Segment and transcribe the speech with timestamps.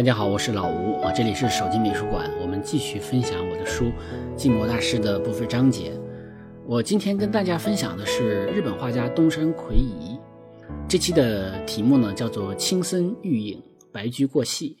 [0.00, 3.84] 大家好，我是老吴啊，这里是手机美术馆，我们继续分享我的书
[4.34, 5.92] 《静默大师》的部分章节。
[6.64, 10.18] 我今天跟大家分享的是日本画家东山魁夷。
[10.88, 14.74] 这期的题目呢叫做“青森玉影，白驹过隙”。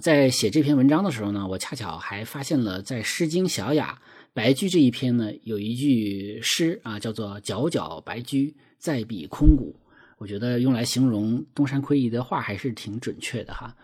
[0.00, 3.98] 在写这篇文章的时候呢，我恰巧还发现了在《诗经·小雅·
[4.32, 9.74] 白居》这一篇呢，有一句诗啊，叫做“皎皎白驹，在彼空谷”。
[10.18, 13.74] 我觉得用来形容东山魁夷的画还是挺准确的哈。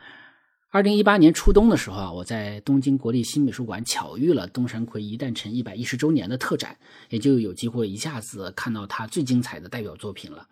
[0.70, 6.76] 二零一八年初冬的时候啊，我在东京国立新美术馆巧遇了东山魁一诞辰一百一十周年的特展，
[7.08, 10.46] 也就有机会一下子看到他最精彩的代表作品了。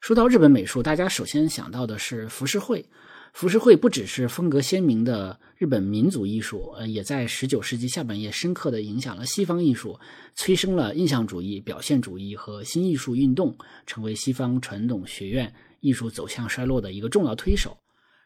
[0.00, 2.84] 说到日本美术，大家首先想到的是浮世绘。
[3.32, 9.96] 浮世绘不只是风格鲜明的日本民族艺术，呃，也在十九世纪下半叶深刻地影响了西方艺术，
[10.34, 13.56] 催生了印象主义、表现主义和新艺术运动，
[13.86, 17.78] 成为西方传统学院艺术走向衰落的一个重要推手。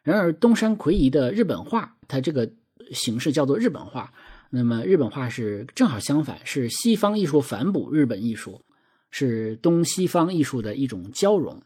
[0.05, 2.48] 然而，东山魁夷的日本画，它这个
[2.92, 4.12] 形式叫做日本画。
[4.50, 8.61] 那么，日本画是正好相反，是西方艺术反哺日本艺术，
[9.11, 11.61] 是东西方艺术的一种交融。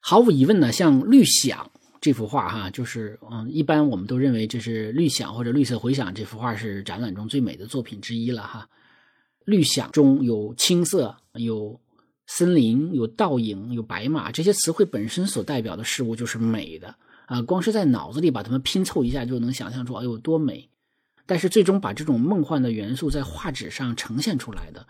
[0.00, 1.68] 毫无疑问呢，像《绿响》
[1.98, 8.68] 这幅画，哈，就是嗯，一般我们都认为这是《绿响》或者《绿色回响》这幅画是展览中最美的作品之一了，哈。
[9.46, 11.80] 《绿响》中有青色，有
[12.26, 16.94] 森林，有倒影，有白马，这些词汇本身所代表的事物就是美的
[17.26, 17.40] 啊。
[17.42, 20.68] 光是在脑子里把它们拼凑一下，就能想象出哎呦多美。
[21.24, 24.86] 但是最终把这种梦幻的元素在画纸上呈现出来的，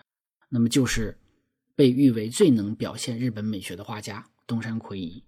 [0.49, 1.17] 那么就是
[1.75, 4.27] 被誉为最能表现日本美学的画家。
[4.47, 5.25] 东山魁夷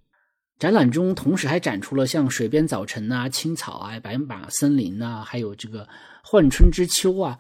[0.59, 5.89] 展览中，同时还展出了像水边早晨啊、青草啊、白马森林啊，还有这个
[6.23, 7.39] 换春之秋啊，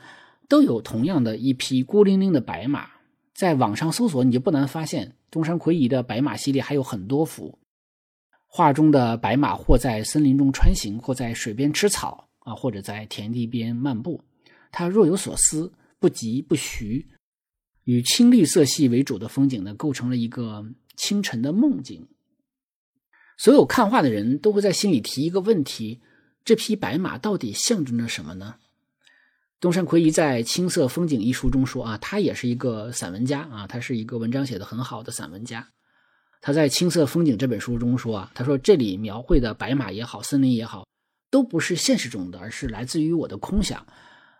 [0.48, 2.97] 都有同样的一匹孤零零的白马。
[3.38, 7.56] 在网上搜索，你就不难发现，东山魁夷的白马系列还有很多幅
[8.48, 14.20] 画中的白马，或在森林中穿行，或在水边吃草啊，或者在田地边漫步。
[14.72, 17.06] 他若有所思，不疾不徐，
[17.84, 20.66] 与青绿色系为主的风景呢，构成了一个。
[21.00, 22.08] 清晨的梦境，
[23.36, 26.00] 所有看画的人都会在心里提一个问题：
[26.44, 28.56] 这匹白马到底象征着什么呢？
[29.60, 35.66] 东山魁夷在《青色风景》一书中说：“啊，他也是一个散文家啊，他是一个文章写的很好的散文家。
[36.40, 40.86] 他在《青色风景》这本书中说啊，他说这里描绘的白马也好，森林也好，
[41.28, 43.84] 都不是现实中的，而是来自于我的空想。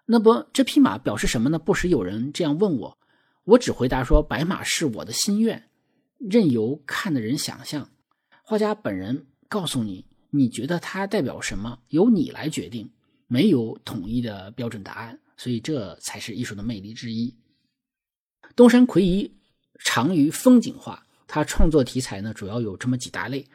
[0.07, 1.59] 那么这匹马表示什么呢？
[1.59, 2.97] 不时有人这样问我，
[3.43, 5.65] 我只回答说：白马是我的心愿。”
[6.31, 7.91] 任由看的人想象，
[8.45, 12.91] 画家本人告诉你，你觉得它代表什么，由你来决定，
[13.29, 17.33] 没有统一的标准答案，所以这才是艺术的魅力之一。
[18.57, 19.33] 东山魁夷
[19.79, 23.47] 长于风景画，他创作题材呢主要有这么几大类，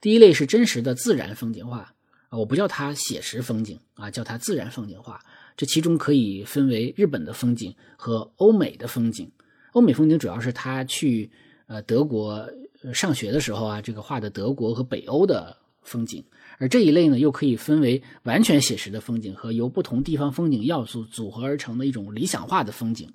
[0.00, 1.92] 第一类是真实的自然风景画，
[2.28, 5.20] 啊，我不叫它写实风景啊，叫它自然风景画。
[5.56, 9.28] 这其中可以分为日本的风景和欧美的风景。
[9.72, 11.28] 欧美风景主要是他去。
[11.68, 12.46] 呃，德国
[12.92, 16.24] 上学的时候啊，这个画的德国和北欧的风景，
[16.58, 23.12] 而这一类呢，又可以分为完全写实的风景和由不同地方风景要素组合而成的一种理想化的风景。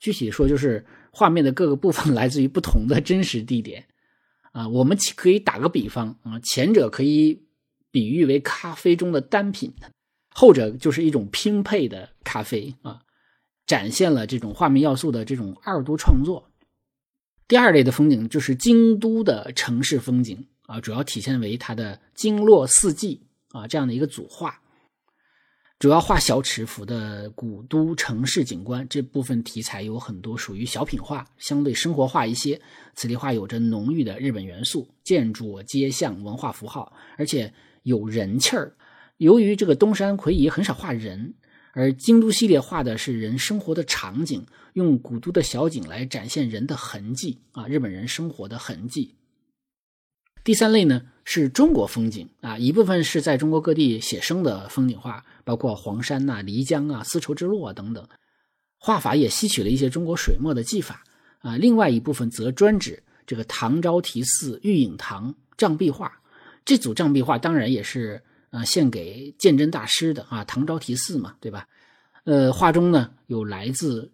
[0.00, 3.86] 具体说，就是画面的各个部分来自于不同的真实地点。
[4.52, 7.44] 啊，我们可以打个比方啊，前者可以
[7.90, 9.72] 比喻为咖啡中的单品，
[10.30, 13.02] 后者就是一种拼配的咖啡啊，
[13.66, 16.50] 展现了这种画面要素的这种二度创作。
[17.46, 24.60] 第二类的风景就是京都的城市风景啊，主要体现为它的经络四季啊这样的一个组画，
[25.80, 28.86] 主要画小尺幅的古都城市景观。
[28.88, 32.60] 这部分题材有很多属于小品画，相对生活化一些。
[32.94, 37.52] 此地画有着浓郁的日本元素，建筑、街巷、文化符号，而且
[37.82, 38.76] 有人气儿。
[39.16, 41.34] 由于这个东山魁夷很少画人。
[41.72, 49.14] 而京都系列画的是人生活的场景，用古都的小景来展现人的痕迹啊，日本人生活的痕迹。
[50.44, 58.06] 第三类呢是中国风景啊，一部分是在中国各地写生的风景画，包括黄山呐、漓江啊、丝绸之路啊等等，
[58.78, 61.02] 画法也吸取了一些中国水墨的技法
[61.40, 61.56] 啊。
[61.56, 66.12] 另外一部分则专指这个唐招提寺玉影堂障壁画，
[66.64, 68.22] 这组障壁画当然也是。
[68.50, 71.68] 啊，献给鉴真大师的啊，唐招提寺嘛，对吧？
[72.24, 74.10] 呃，画中呢有来自，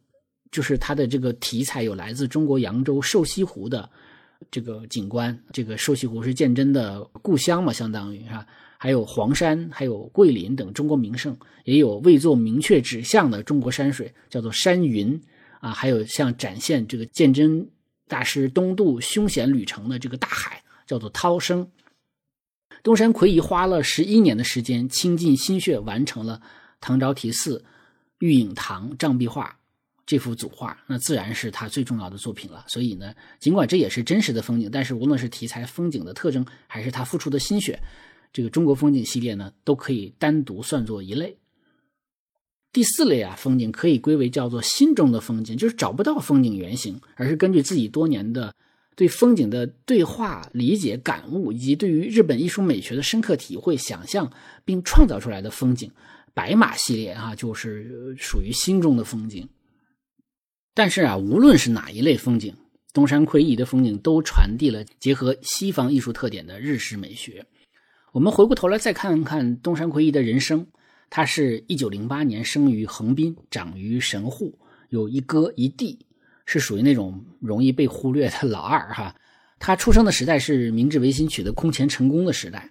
[0.50, 3.88] 就是它的这个题材有来自中国扬州瘦西湖的
[4.50, 8.46] 这个景观，这个瘦西湖是鉴真的故乡嘛，相当于是吧？
[8.78, 15.18] 还有黄山，还有桂林等中国名胜，也有未做明确指向的中国山水，叫做山云
[15.60, 17.68] 啊，还有像展现这个鉴真
[18.06, 21.66] 大师东渡凶险旅程的这个大海，叫做涛声。
[22.82, 26.40] 东山魁夷花了十一年的时间，倾尽心血完成了
[26.80, 27.64] 唐招提寺
[28.18, 29.58] 玉影堂障壁画
[30.06, 32.64] 这幅组画，那自然是他最重要的作品了。
[32.68, 37.78] 所以呢，尽管这也是真实的风景，但是无论是题材、风景的特征，还是他付出的心血，
[38.32, 41.36] 这个中国风景系列呢，都可以单独算作一类。
[42.72, 48.54] 第四类啊，风景可以归为叫做心中的风景，就是找不到风景原型，而是根据自己多年的。
[48.98, 54.32] 对风景的对话、理解、感悟，以及对于日本艺术美学的深刻体会、想象，
[54.64, 55.90] 并创造出来的风景，
[56.32, 59.46] 白马系列啊，就是属于心中的风景。
[60.76, 62.54] 但是啊，无论是哪一类风景，
[62.92, 67.46] 东山魁夷的风景都传递了结合西方艺术特点的日式美学。
[68.12, 70.66] 我们回过头来再看看东山魁夷的人生，
[71.08, 74.58] 他是一九零八年生于横滨，长于神户，
[74.90, 75.98] 有一哥一弟。
[76.48, 79.16] 是属于那种容易被忽略的老二哈，
[79.58, 82.70] 他出生的时代是明治维新取得空前成功的时代，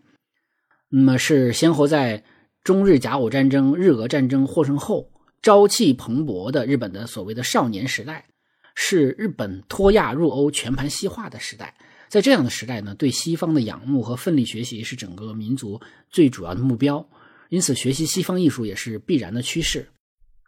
[0.87, 2.23] 那么是先后在
[2.63, 5.11] 中日甲午战争、日俄战争获胜后
[5.45, 8.25] 朝气蓬勃的日本的所谓的少年时代，
[8.73, 11.75] 是日本脱亚入欧、全盘西化的时代。
[12.09, 17.07] 在这样的时代呢，对西方的仰慕和奋力学习是整个民族最主要的目标，
[17.49, 19.87] 因此学习西方艺术也是必然的趋势。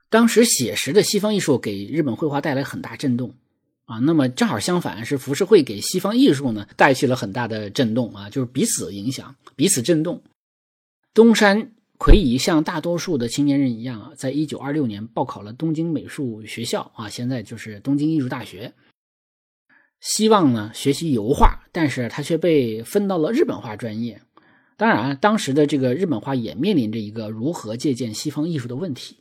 [0.09, 3.35] 当时写实的西方艺术给日本绘画带来很大震动，
[3.85, 10.23] 啊，那么正好相反，是浮世绘给西方艺术呢带去了很大的震动啊，就是彼此影响，彼此震动。
[11.13, 18.73] 东山魁夷像大多数的青年人一样啊，在一九二六年报考了东京美术学校啊，现在就是东京艺术大学，
[19.99, 24.21] 希望呢学习油画，但是他却被分到了日本画专业。
[24.77, 29.17] 当然，当时的这个日本画也面临着一个如何借鉴西方艺术的问题。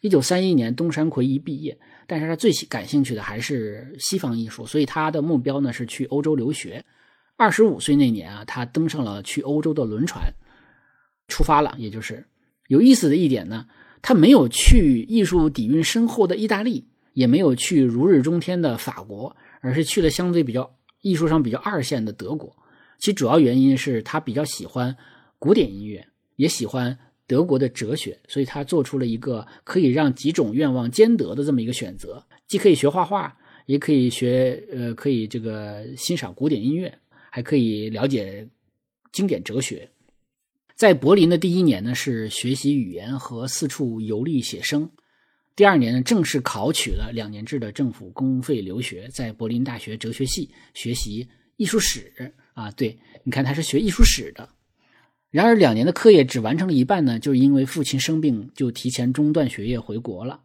[0.00, 1.78] 一九三一年，东山奎一毕业，
[2.08, 6.84] 但是他最感兴趣的还是西方艺术，所以他的目标呢是去欧洲留学。
[7.36, 10.34] 二十五岁那年啊，他登上了去欧洲的轮船，
[11.28, 11.74] 出发了。
[11.78, 12.26] 也就是
[12.66, 13.66] 有意思的一点呢，
[14.02, 22.56] 他没有去艺术底蕴深厚的意大利，也没有去如日中天的法国，而是去了相对比较艺术上比较二线的德国。
[22.98, 24.96] 其主要原因是他比较喜欢
[25.38, 26.98] 古典音乐，也喜欢。
[27.28, 33.36] 德国的哲学，所以他做出了一个可以让几种愿望兼得的这么一个选择，既可以学画画，
[33.66, 36.90] 也可以学呃，可以这个欣赏古典音乐，
[37.28, 38.48] 还可以了解
[39.12, 39.86] 经典哲学。
[40.78, 44.86] 在柏林的第一年呢，是学习语言和四处游历写生；
[45.56, 52.32] 第二年呢，正式考取了两年制的政府公费留学，在柏林大学哲学系学习艺术史。
[52.54, 54.48] 啊，对，你看他是学艺术史的。
[55.32, 60.42] 然而，两年的课业只完成了一半呢，就是因为父亲生病，就提前中断学业回国了。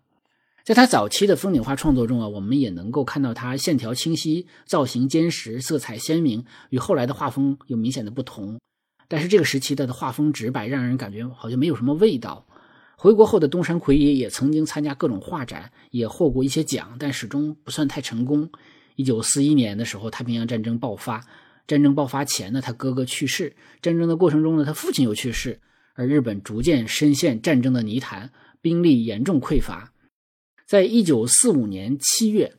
[0.64, 8.60] 在他早期的风景画创作中啊，我们也能够看到他线条清晰、造型坚实、色彩鲜明，与后来的画风有明显的不同。
[9.14, 12.44] 但是这个时期的画风直白，让人感觉好像没有什么味道。
[12.96, 18.50] 回国后的东山魁夷也曾经参加各种画展，也获过一些奖，但始终不算太成功。
[18.96, 21.24] 一九四一年的时候，太平洋战争爆发。
[21.68, 23.52] 战争爆发前呢，他哥哥去世；
[23.84, 25.62] 战争的过程中呢，他父亲又去世，
[25.94, 29.94] 而日本逐渐深陷战争的泥潭，兵力严重匮乏。
[30.66, 32.56] 在一九四五年七月，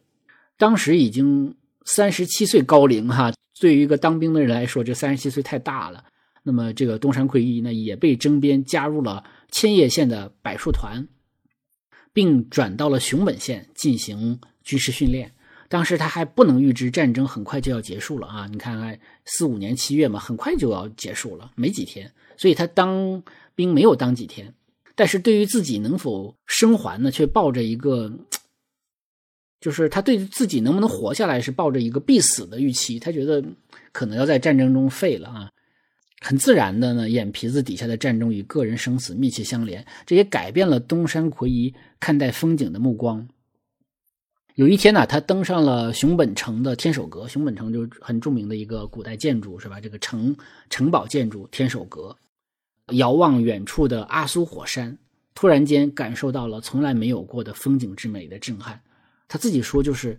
[0.57, 6.05] 当时已经三十七岁高龄哈，对于一个当兵的人来说，这三十七岁太大了。
[6.45, 11.09] 那么这个东山魁一呢，也被征编加入了千叶县的柏树团，
[12.13, 15.33] 并转到了熊本县进行军事训练。
[15.71, 18.47] 当时他还不能预知战争很快就要结束了啊！
[18.53, 22.13] 你看看四五年七月嘛，很快就要结束了，没几天。
[22.37, 23.23] 所以他当
[23.55, 24.55] 兵没有当几天，
[24.95, 28.13] 但是对于自己能否生还呢，却抱着一个，
[29.61, 33.01] 就是他对自己能不能活下来是抱着一个必死的预期。
[33.01, 33.43] 他觉得
[33.91, 35.51] 可能要在战争中废了啊！
[36.27, 43.29] 很自然的呢，眼皮子底下的战争与个人生死密切相连，这也改变了东山魁夷看待风景的目光。
[44.55, 47.29] 有一天呢，他登上了熊本城的天守阁。
[47.29, 49.79] 熊本城就是很著名的一个古代建筑，是吧？
[49.79, 50.35] 这个城
[50.71, 52.17] 城堡建筑天守阁，
[52.93, 54.97] 遥望远处的阿苏火山，
[55.35, 58.81] 突然间感受到了从来没有过的风景之美的震撼。
[59.29, 60.19] 他自己说，就是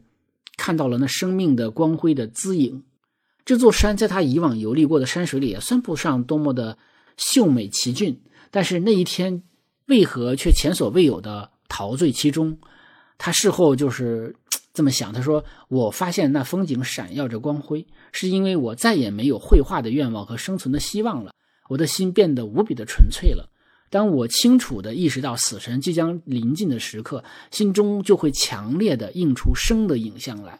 [0.56, 2.84] 看到了那生命的光辉的姿影。
[3.46, 6.78] 这座山在他以往游历过的山水里也算不上多么的
[7.16, 9.44] 秀美奇峻，但是那一天
[9.86, 12.58] 为何却前所未有的陶醉其中？
[13.18, 14.36] 他事后就是
[14.74, 21.32] 这么想，他说：“我发现那风景闪耀着光辉，是因为我再也没有绘画的愿望和生存的希望了。
[21.70, 23.50] 我的心变得无比的纯粹了。
[23.90, 30.60] 当我清楚地意识到死神即将临近的时刻，心中就会强烈地映出生的影像来。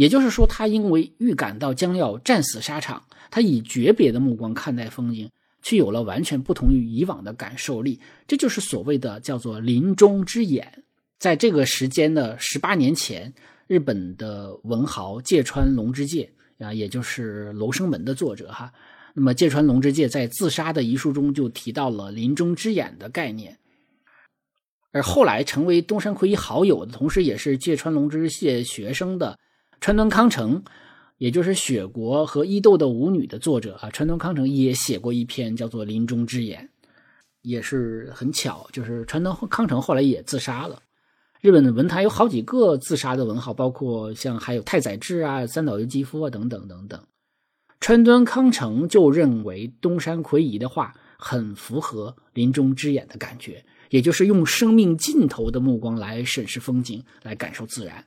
[0.00, 5.30] 也就是说，他因为预感到将要战死沙场，他以诀别的目光看待风景，
[5.60, 8.00] 却有了完全不同于以往的感受力。
[8.26, 10.82] 这就是所谓的叫做临终之眼。
[11.18, 13.30] 在这个时间的十八年前，
[13.66, 18.72] 日本的文豪芥川龙之介啊，也就是《楼生门》的作者哈。
[19.12, 23.58] 那么芥川龙之介在自杀的遗书中就提到了临终之眼的概念，
[24.92, 29.38] 而后来成为东山魁一好友的同时，也是芥川龙之介学生的
[29.80, 30.62] 川端康成，
[31.16, 36.68] 也就是《雪国》和《伊豆的舞女》的作者啊，川端康成也写过一篇叫做《临终之眼》，
[37.40, 40.82] 也是很巧，就是川端康成后来也自杀了。
[41.40, 47.02] 日本的文坛有好几个自杀的文豪，包括像还有太宰治啊、三岛由纪夫啊等等等等。
[47.80, 58.04] 川端康成就认为东山魁夷的话很符合临终之眼的感觉，也就是用生命尽头的目光来审视风景，来感受自然。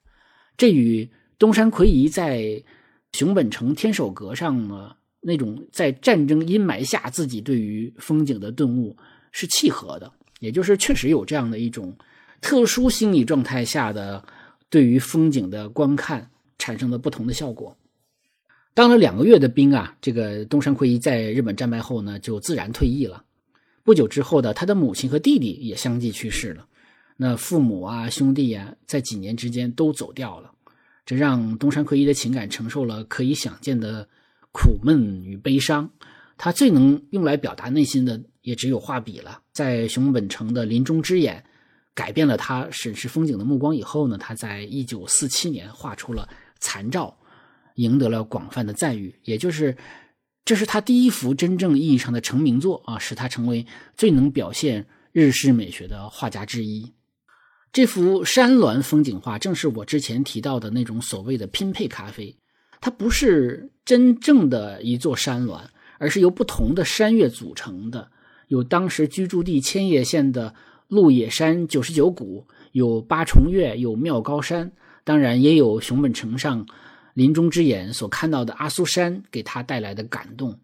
[0.55, 1.09] 这与
[1.43, 2.63] 东山魁夷在
[3.11, 8.95] 熊本城天守阁上呢那种在战争阴霾下自己对于风景的顿悟
[9.33, 10.09] 是契合的，
[10.39, 11.93] 也就是确实有这样的一种
[12.39, 14.23] 特殊心理状态下的
[14.69, 17.77] 对于风景的观看产生了不同的效果。
[18.73, 23.25] 当了两个月的兵啊，这个东山魁一在日本战败后呢，就自然退役了。
[23.83, 26.65] 不久之后的，他的母亲和弟弟也相继去世了。
[27.17, 30.52] 那父母啊、兄弟啊，在几年之间都走掉了，
[31.05, 34.07] 这让东山魁一的情感承受了可以想见的
[34.51, 35.89] 苦闷与悲伤。
[36.37, 39.41] 他最能用来表达内心的，也只有画笔了。
[39.51, 41.43] 在熊本城的临终之眼
[41.93, 46.29] 改变了他审视风景的目光以后呢，他在一九四七年画出了
[46.59, 47.17] 残照。
[47.77, 49.75] 赢得了广泛的赞誉，也就是
[50.45, 53.65] 这是他第一幅真正意义上的成名作啊，使他成为
[53.97, 56.93] 最能表现日式美学的画家之一。
[57.73, 62.37] 这幅山峦风景画正是我之前提到的那种所谓的拼配咖啡，
[62.79, 65.59] 它不是真正的一座山峦，
[65.97, 68.07] 而是由不同的山岳组成的，
[68.49, 70.53] 有当时居住地千叶县的
[70.87, 74.71] 鹿野山九十九谷，有八重岳，有妙高山，
[75.03, 76.63] 当然也有熊本城上。
[77.15, 80.55] 临终之眼所看到的阿苏山给他带来的感动，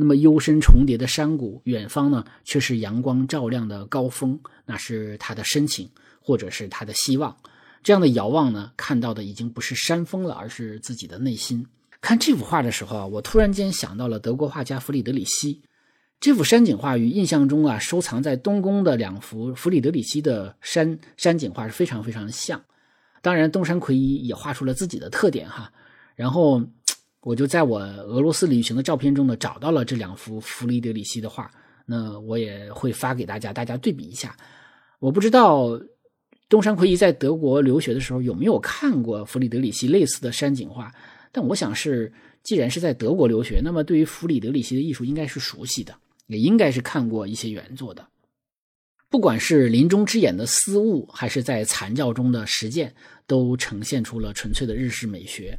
[0.00, 5.90] 那么幽深重叠的山谷，远方呢却是阳光照亮的高峰，那是他的深情，
[6.22, 7.36] 或者是他的希望。
[7.82, 11.66] 这样的遥望呢，看到的已经不是山峰了，而是自己的内心。
[12.00, 15.60] 看这幅画的时候啊，我突然间想到了德国画家弗里德里希。
[16.18, 22.62] 这幅山景画与印象中啊收藏在东宫的两幅弗里德里希的山山景画是非常非常的像。
[23.22, 25.70] 当然，东山魁一也画出了自己的特点哈。
[26.16, 26.62] 然后
[27.22, 31.50] 我就在我俄罗斯旅行的照片中呢，找到了这两幅弗里德里希的画，
[31.84, 34.36] 那我也会发给大家，大家对比一下。
[34.98, 35.80] 我不知道
[36.48, 40.90] 东山魁一在德国留学的时候有没有看过弗里德里希类似的山景画，
[41.30, 42.12] 但我想是，
[42.42, 45.94] 既然是在德国留学，那么对于弗里德里希的艺术应该是熟悉的，
[46.26, 48.06] 也应该是看过一些原作的。
[49.10, 52.94] 不管是临终之眼的思悟，还是在残照中的实践，
[53.26, 55.58] 都呈现出了纯粹的日式美学。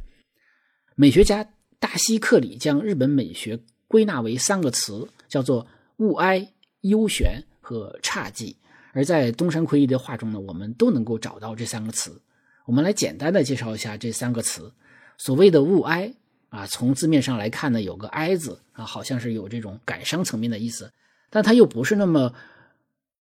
[0.94, 1.46] 美学家
[1.78, 3.58] 大西克里将日本美学
[3.88, 8.54] 归纳为三个词，叫做物哀、幽玄和侘寂。
[8.92, 12.20] 而在东山魁一的画中呢，我们都能够找到这三个词。
[12.66, 14.70] 我们来简单的介绍一下这三个词。
[15.16, 16.12] 所谓的物哀
[16.50, 20.92] 啊，从字面上来看呢，有个哀字啊，好像是有这种感伤层面的意思，
[21.30, 22.34] 但它又不是那么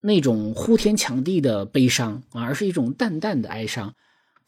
[0.02, 3.94] 那种呼天抢地的悲伤啊，而是一种淡淡的哀伤。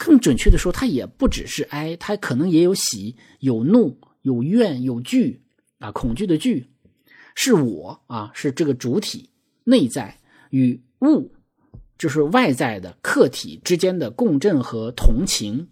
[0.05, 5.41] 更准确的说，它也不只是哀，它可能也有喜、有怒、有怨、有惧
[5.79, 6.69] 啊，恐惧的惧，
[7.36, 9.29] 是我啊，是这个主体
[9.63, 10.19] 内在
[10.50, 11.31] 与物，
[11.98, 15.69] 就是外在的客体之间的共振和同情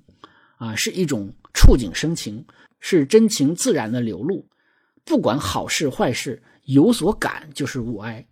[0.56, 2.46] 啊，是一种触景生情，
[2.80, 4.48] 是真情自然的流露。
[5.04, 8.26] 不管好事坏事，有所感就是物哀。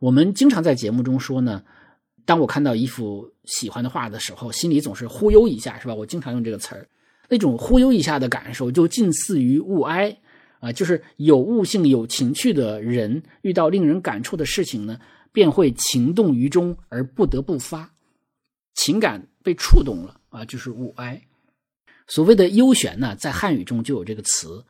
[0.00, 1.62] 我们经常在节目中说呢。
[2.24, 5.94] 当我看到一幅喜欢的画的时候，心里总是忽悠一下，是吧？
[5.94, 6.88] 我经常用这个词儿，
[7.28, 10.16] 那种忽悠一下的感受，就近似于物哀
[10.60, 15.00] 啊，就是有悟性、有情趣的人遇到令人感触的事情呢，
[15.32, 17.90] 便会情动于中而不得不发，
[18.74, 21.20] 情感被触动了啊，就是物哀。
[22.06, 24.64] 所谓的幽玄呢，在汉语中就有这个词，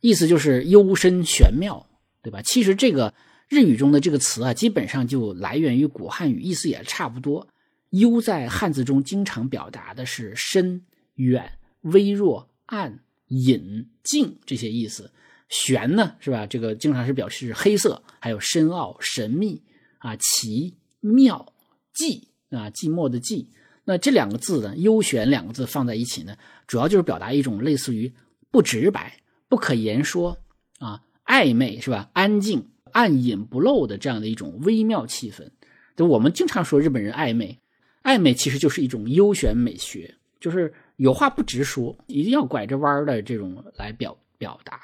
[0.00, 1.84] 意思就是幽深玄妙，
[2.22, 2.40] 对吧？
[2.42, 3.12] 其实这个。
[3.48, 7.48] 日语中的这个词啊，基本上就来源于古汉语，意思也差不多。
[7.90, 10.84] 幽在汉字中经常表达的是深
[11.14, 15.12] 远、微弱、暗、隐、静这些意思。
[15.48, 16.46] 玄呢，是吧？
[16.46, 19.62] 这个经常是表示黑色，还有深奥、神秘
[19.98, 21.52] 啊、奇妙、
[21.94, 23.46] 寂啊、寂寞的寂。
[23.84, 26.36] 那这两个字呢，“优选”两个字放在一起呢，
[26.66, 28.12] 主要就是表达一种类似于
[28.50, 30.38] 不直白、不可言说
[30.78, 32.10] 啊、暧昧是吧？
[32.14, 35.48] 安静、暗隐不露的这样的一种微妙气氛。
[35.96, 37.58] 就我们经常说日本人暧昧，
[38.04, 44.80] 暧昧其实就是一种优选美学，就是有话不直说，一定要拐着弯的这种来表表达。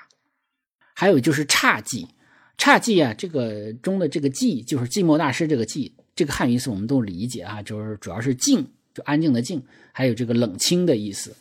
[0.94, 2.06] 还有就是侘寂，
[2.58, 9.62] 侘寂啊，这个中的这个寂就是寂寞大师这个寂，这个汉语意思我们都理解啊，就是主要是静，就安静的静，
[9.92, 11.34] 还有这个冷清的意思。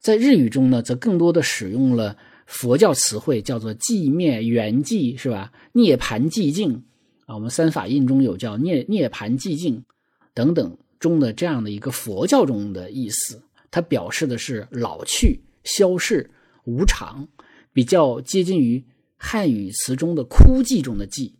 [0.00, 5.52] 在日语中呢，则更多的使用了佛教词汇，叫做寂灭、圆寂，是吧？
[5.72, 6.84] 涅盘寂静
[7.26, 9.84] 啊，我们三法印中有叫涅涅盘寂静
[10.32, 16.30] 等等中的这样的一个佛教中的意思，它表示的是老去、消逝、
[16.64, 17.28] 无常，
[17.72, 18.84] 比较接近于
[19.16, 21.32] 汉语词中的枯寂中的寂。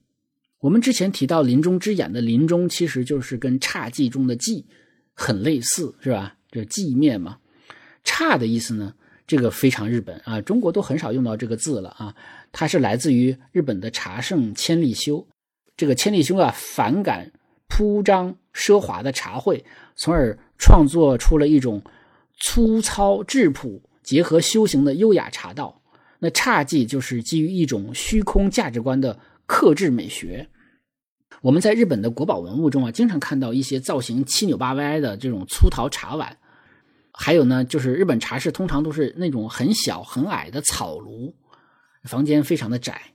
[0.61, 4.65] 我们之前提到临终之眼的临终，其实就是跟侘寂中的寂
[5.15, 6.37] 很类似，是吧？
[6.51, 7.39] 这寂灭嘛。
[8.05, 8.95] 侘的意思呢，
[9.27, 12.15] 这个非常日本啊，中国都很少用到这个字了啊。
[12.53, 15.27] 它是来自于日本的茶圣千利休，
[15.77, 17.33] 这个千利休啊，反感
[17.69, 19.65] 铺张奢华的茶会，
[19.97, 21.83] 从而创作出了一种
[22.39, 25.83] 粗糙质朴结合修行的优雅茶道。
[26.21, 30.49] 那侘寂就是基于一种虚空价值观的克制美学。
[31.43, 36.39] 我们在日本的国宝文物中啊，经常看到一些造型七扭八歪的这种粗陶茶碗。
[37.19, 41.35] 还有呢，就是日本茶室通常都是那种很小很矮的草炉，
[42.05, 43.15] 房间非常的窄。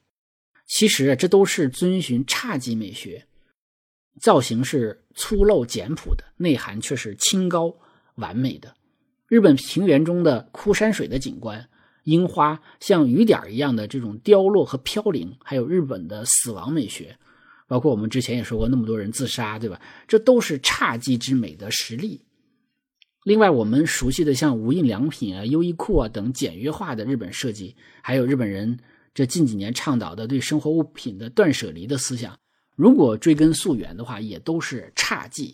[0.65, 3.27] 其实，这都是遵循侘寂美学，
[4.20, 7.75] 造型是粗陋简朴的，内涵却是清高
[8.16, 8.74] 完美的。
[9.27, 11.70] 日本平原中的枯山水的景观，
[12.05, 17.16] 樱花像雨点一样的这种凋落和飘零，还有日本的死亡美学，
[17.68, 19.79] 包括我们之前也说过，那么多人自杀，对吧？
[20.07, 22.20] 这都是侘寂之美的实例。
[23.24, 28.79] 另外，我们熟悉的像无印良品啊、优衣库啊等简约化的日本设计，还有日本人
[29.14, 32.36] 这近几年倡导的对生活物品的断舍离的思想，
[32.75, 35.53] 如果追根溯源的话，也都是侘寂。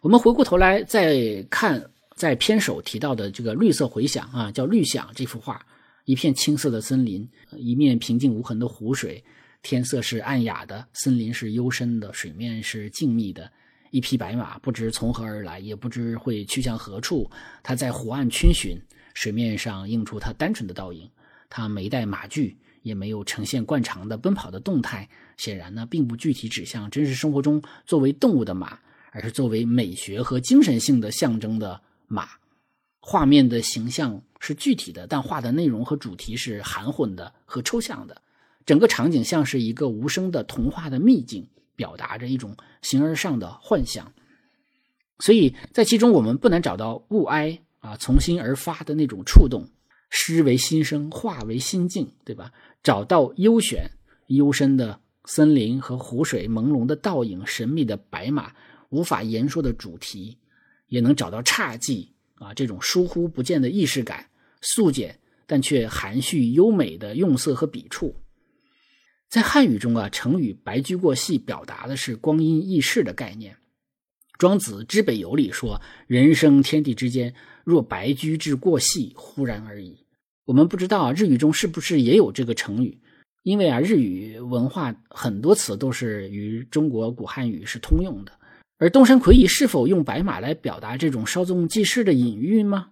[0.00, 5.62] 我们回过头来再看，在片首提到的这个绿色回响啊，叫绿响这幅画，
[6.06, 9.22] 一片青色的森林，一面平静无痕的湖水，
[9.60, 13.52] 天色是暗哑的，森林是幽深的，水面是静谧的。
[13.90, 17.30] 一匹白马不知从何而来，也不知会去向何处。
[17.62, 18.80] 它在湖岸逡巡，
[19.14, 21.10] 水面上映出它单纯的倒影。
[21.48, 25.08] 它没带马具，也没有呈现惯常的奔跑的动态。
[25.36, 28.78] 显然呢，并不具体指向真实生活中作为动物的马，
[29.10, 32.28] 而是作为美学和精神性的象征的马。
[33.00, 38.22] 画面的形象是具体的，但画的内容和主题是含混的和抽象的。
[38.64, 41.48] 整个场景像是一个无声的童话的秘境。
[41.76, 44.12] 表达着一种形而上的幻想，
[45.18, 49.68] 所以在其中我们不难找到物哀啊，从心而发的那种触动。
[50.12, 52.52] 诗为心声，画为心境，对吧？
[52.82, 53.88] 找到幽选、
[54.26, 58.52] 幽深的森林和湖水，朦胧的倒影，神秘的白马，
[58.88, 60.36] 无法言说的主题，
[60.88, 64.28] 也能找到侘寂啊这种疏忽不见的意识感，
[64.60, 68.12] 素简但却含蓄优美的用色和笔触。
[69.30, 73.56] 在汉语中啊，成语“白驹过隙”表达的是光阴易逝的概念。
[74.36, 80.04] 庄子《知北游》里说：“人生天地之间，若白驹之过隙，忽然而已。”
[80.46, 82.98] 我们不知道日语中是不是也有这个成语，
[83.44, 88.32] 因为啊，日语文化很多词都是与中国古汉语是通用的。
[88.78, 92.88] 而东山魁夷是否用白马来表达这种稍纵即逝的隐喻吗？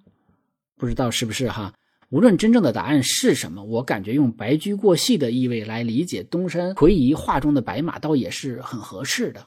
[0.77, 1.75] 不知道是不是哈。
[2.11, 9.47] 无论真正的答案是什么，我感觉用“白驹过隙”的意味来理解东山魁夷画中的白马，倒也是很合适的。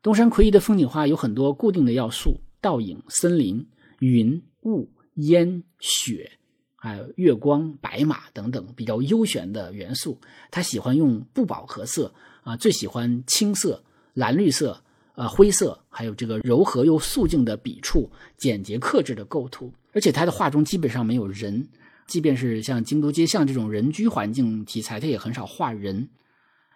[0.00, 6.30] 东山魁夷的风景画有很多固定的要素：倒影、森林、云、雾、烟、雪，
[6.76, 10.20] 还有月光、白马等等比较悠闲的元素。
[10.52, 13.82] 他喜欢用不饱和色啊，最喜欢青色、
[14.14, 19.72] 蓝绿色、呃灰色，还有这个柔和又素净的笔触，简洁克制的构图。
[19.92, 21.68] 而且他的画中基本上没有人，
[22.06, 26.08] 即便是像京都街巷这种人居环境题材，他也很少画人。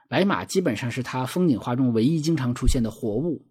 [0.09, 3.45] 白马基本上是他风景画中唯一经常出现的活物。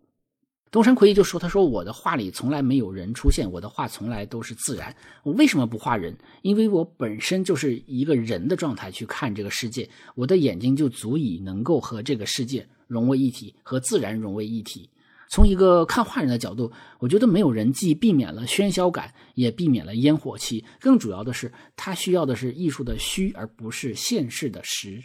[0.69, 4.95] 东山魁夷就说：“他说我的画里从来没有人出现，我的画从来都是自然。
[5.23, 6.17] 我为什么不画人？
[6.41, 14.89] 因为我本身就是一个人的状态去看这个世界，我的眼睛就足以能够和这个世界融为一体，和自然融为一体。”
[15.29, 20.63] 从一个看画人的角度，我觉得没有人既避免了喧嚣感，也避免了烟火气。
[20.79, 25.01] 更主要的是，他需要的是艺术的虚，而不是现世的实。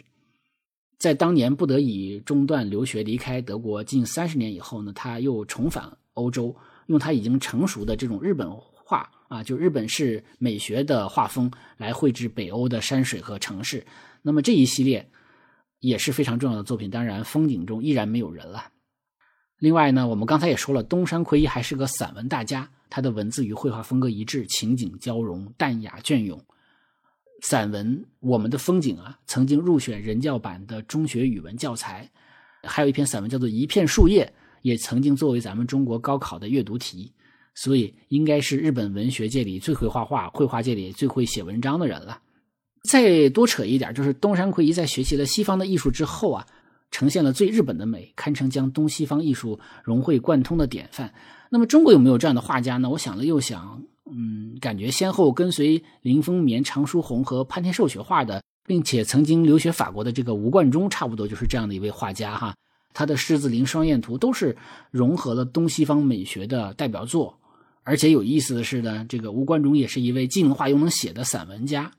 [0.99, 6.55] 在当年不得已中断留学，离开德国近三十年以后呢，他又重返欧洲，
[6.87, 13.83] 用他已经成熟的这种日本画啊，就日本式美学的画风来绘制北欧的山水和城市。
[14.21, 15.09] 那么这一系列
[15.79, 16.89] 也是非常重要的作品。
[16.89, 18.65] 当然，风景中依然没有人了。
[19.57, 26.41] 另外呢，我们刚才也说了，东山魁一还是个散文大家，他的文字与绘画风格一致，情景交融，淡雅隽永。
[27.41, 32.09] 散文《我们的风景》啊，曾经入选人教版的中学语文教材。
[32.63, 34.25] 还有一篇散文叫做《一片树叶》，
[34.61, 37.13] 也曾经作为咱们中国高考的阅读题。
[37.55, 42.21] 所以，应该是日本文学界里最会画画、绘画界里最会写文章的人了。
[42.83, 46.45] 再多扯一点，就是东山魁一在学习了西方的艺术之后啊。
[46.91, 51.13] 呈现了最日本的美，堪称将东西方艺术融会贯通的典范。
[51.51, 52.89] 那么中国有没有这样的画家呢？
[52.89, 62.55] 我想了又想，嗯，感觉先后跟随林风眠、常书鸿和潘天寿学画的，并且曾经留学法国的这个吴冠中，差不多就是这样的一位画家哈。
[62.91, 64.57] 他的《狮子林双燕图》都是
[64.89, 67.37] 融合了东西方美学的代表作。
[67.83, 71.91] 而且有意思的是呢，这个吴冠中也是一位既能画又能写的散文家。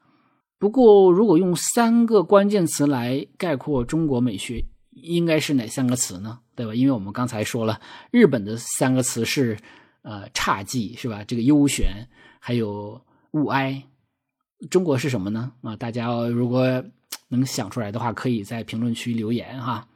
[0.60, 6.38] 不过，如果用三个关键词来概括中国美学，应该是哪三个词呢？
[6.54, 6.74] 对吧？
[6.74, 9.56] 因为我们刚才说了，日本的三个词是，
[10.02, 11.24] 呃，侘寂是吧？
[11.24, 12.06] 这个幽玄，
[12.38, 13.82] 还有物哀。
[14.68, 15.50] 中国是什么呢？
[15.62, 16.84] 啊，大家如果
[17.28, 19.88] 能想出来的话，可以在评论区留言哈。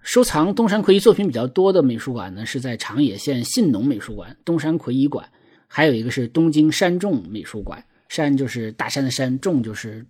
[0.00, 5.28] 收藏东山魁一作品比较多的美术馆呢，是在长野县信浓美术馆东山魁一馆，
[5.66, 7.84] 还有一个是东京山重美术馆。
[8.10, 10.04] 山就是大山的山，种就是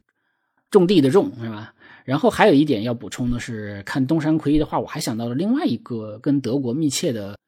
[0.70, 1.74] 种地的种，是吧？
[2.04, 7.38] 然后还有一点要补充的是，看东山魁一的话，我还想到了另外一个跟德国密切的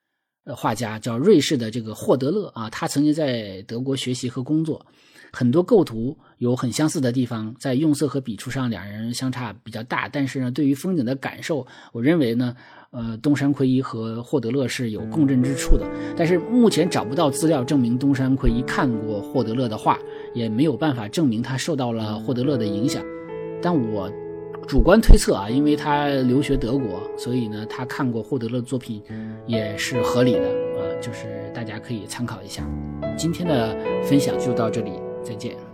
[0.55, 2.69] 画家，叫瑞士的这个霍德勒啊。
[2.69, 4.85] 他曾经在德国学习和工作，
[5.33, 10.09] 很多构图有很相似的地方，在用色和笔触上两人相差比较大。
[10.09, 12.55] 但是呢，对于风景的感受，我认为呢，
[12.91, 15.87] 呃，东山魁一和霍德勒是有共振之处的。
[16.17, 19.99] 但是目前找不到资料证明东山魁一看过霍德勒的画，
[20.35, 23.03] 也没有办法证明他受到了霍德勒的影响。
[23.61, 24.11] 但我。
[24.69, 29.03] 主观推测啊，因为他留学德国，所以呢，他看过霍德勒作品
[29.45, 32.65] 也是合理的啊，就是大家可以参考一下。
[33.17, 34.93] 今天的分享就到这里，
[35.23, 35.72] 再见。